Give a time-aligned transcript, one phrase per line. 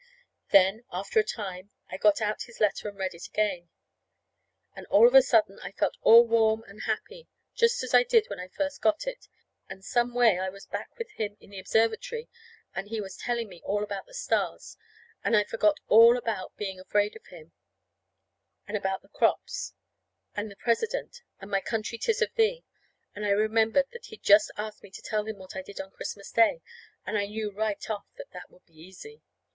[0.49, 3.69] Then, after a time, I got out his letter and read it again.
[4.75, 8.25] And all of a sudden I felt all warm and happy, just as I did
[8.27, 9.27] when I first got it;
[9.69, 12.29] and some way I was back with him in the observatory
[12.73, 14.75] and he was telling me all about the stars.
[15.23, 17.51] And I forgot all about being afraid of him,
[18.67, 19.75] and about the crops
[20.35, 22.63] and the President and my country 'tis of thee.
[23.13, 24.27] And I just remembered that he'd
[24.57, 26.63] asked me to tell him what I did on Christmas Day;
[27.05, 29.21] and I knew right off that that would be easy.